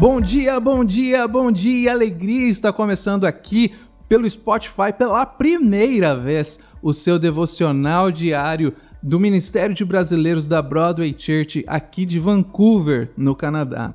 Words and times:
Bom 0.00 0.18
dia, 0.18 0.58
bom 0.58 0.82
dia, 0.82 1.28
bom 1.28 1.52
dia, 1.52 1.92
alegria 1.92 2.48
está 2.48 2.72
começando 2.72 3.26
aqui 3.26 3.74
pelo 4.08 4.28
Spotify 4.28 4.94
pela 4.96 5.26
primeira 5.26 6.16
vez 6.16 6.58
o 6.80 6.94
seu 6.94 7.18
devocional 7.18 8.10
diário 8.10 8.74
do 9.02 9.20
Ministério 9.20 9.74
de 9.74 9.84
Brasileiros 9.84 10.46
da 10.46 10.62
Broadway 10.62 11.14
Church 11.18 11.62
aqui 11.66 12.06
de 12.06 12.18
Vancouver, 12.18 13.10
no 13.14 13.36
Canadá. 13.36 13.94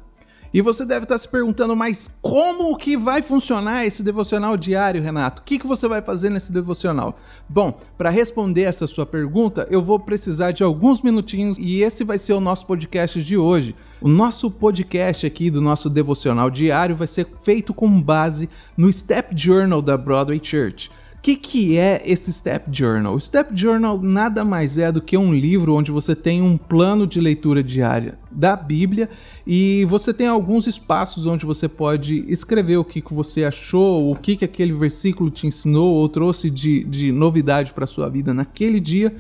E 0.56 0.62
você 0.62 0.86
deve 0.86 1.04
estar 1.04 1.18
se 1.18 1.28
perguntando, 1.28 1.76
mas 1.76 2.18
como 2.22 2.78
que 2.78 2.96
vai 2.96 3.22
funcionar 3.22 3.86
esse 3.86 4.02
devocional 4.02 4.56
diário, 4.56 5.04
Renato? 5.04 5.42
O 5.42 5.44
que, 5.44 5.60
que 5.60 5.68
você 5.68 5.86
vai 5.86 6.02
fazer 6.02 6.30
nesse 6.30 6.50
devocional? 6.50 7.14
Bom, 7.50 7.78
para 7.98 8.10
responder 8.10 8.62
essa 8.62 8.88
sua 8.88 9.06
pergunta, 9.06 9.68
eu 9.70 9.84
vou 9.84 10.00
precisar 10.00 10.54
de 10.54 10.64
alguns 10.64 11.02
minutinhos 11.02 11.58
e 11.58 11.82
esse 11.82 12.06
vai 12.06 12.18
ser 12.18 12.32
o 12.32 12.40
nosso 12.40 12.66
podcast 12.68 13.22
de 13.22 13.36
hoje. 13.36 13.76
O 14.00 14.08
nosso 14.08 14.50
podcast 14.50 15.28
aqui 15.28 15.50
do 15.50 15.60
nosso 15.60 15.90
devocional 15.90 16.50
diário 16.50 16.96
vai 16.96 17.08
ser 17.08 17.28
feito 17.44 17.74
com 17.74 18.02
base 18.02 18.50
no 18.78 18.90
Step 18.90 19.36
Journal 19.38 19.82
da 19.82 19.98
Broadway 19.98 20.40
Church 20.42 20.90
que, 21.26 21.36
que 21.36 21.76
é 21.76 22.04
esse 22.06 22.32
Step 22.32 22.70
Journal? 22.72 23.16
O 23.16 23.20
Step 23.20 23.50
Journal 23.60 24.00
nada 24.00 24.46
mais 24.46 24.78
é 24.78 24.92
do 24.92 25.02
que 25.02 25.18
um 25.18 25.34
livro 25.34 25.74
onde 25.74 25.90
você 25.90 26.16
tem 26.16 26.40
um 26.40 26.56
plano 26.56 27.08
de 27.08 27.20
leitura 27.20 27.64
diária 27.64 28.20
da 28.30 28.56
Bíblia 28.56 29.10
e 29.48 29.86
você 29.86 30.14
tem 30.14 30.28
alguns 30.28 30.68
espaços 30.68 31.26
onde 31.26 31.44
você 31.44 31.68
pode 31.68 32.24
escrever 32.32 32.78
o 32.78 32.86
que, 32.86 33.02
que 33.02 33.12
você 33.12 33.44
achou, 33.44 34.12
o 34.12 34.16
que, 34.16 34.36
que 34.36 34.46
aquele 34.46 34.72
versículo 34.74 35.32
te 35.32 35.48
ensinou 35.48 35.96
ou 35.96 36.08
trouxe 36.08 36.48
de, 36.48 36.84
de 36.84 37.12
novidade 37.12 37.74
para 37.74 37.88
sua 37.88 38.08
vida 38.08 38.32
naquele 38.32 38.80
dia. 38.80 39.16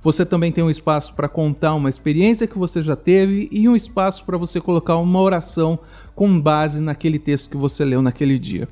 Você 0.00 0.24
também 0.24 0.50
tem 0.50 0.64
um 0.64 0.70
espaço 0.70 1.12
para 1.12 1.28
contar 1.28 1.74
uma 1.74 1.90
experiência 1.90 2.46
que 2.46 2.56
você 2.56 2.80
já 2.80 2.96
teve 2.96 3.50
e 3.52 3.68
um 3.68 3.76
espaço 3.76 4.24
para 4.24 4.38
você 4.38 4.62
colocar 4.62 4.96
uma 4.96 5.20
oração 5.20 5.78
com 6.14 6.40
base 6.40 6.80
naquele 6.80 7.18
texto 7.18 7.50
que 7.50 7.56
você 7.58 7.84
leu 7.84 8.00
naquele 8.00 8.38
dia. 8.38 8.66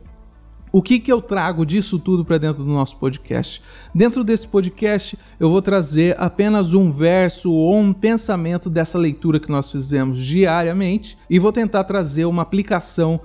O 0.71 0.83
que, 0.83 0.99
que 0.99 1.11
eu 1.11 1.23
trago 1.23 1.65
disso 1.65 1.99
tudo 1.99 2.25
para 2.25 2.37
dentro 2.37 2.63
do 2.63 2.71
nosso 2.71 2.99
podcast? 2.99 3.63
Dentro 3.95 4.23
desse 4.23 4.47
podcast, 4.47 5.19
eu 5.41 5.49
vou 5.49 5.63
trazer 5.63 6.15
apenas 6.19 6.75
um 6.75 6.93
verso 6.93 7.51
ou 7.51 7.77
um 7.77 7.93
pensamento 7.93 8.69
dessa 8.69 8.99
leitura 8.99 9.41
que 9.41 9.51
nós 9.51 9.71
fizemos 9.71 10.19
diariamente 10.19 11.17
e 11.31 11.39
vou 11.39 11.53
tentar 11.53 11.85
trazer 11.85 12.27
uma 12.27 12.43
aplicação 12.43 13.21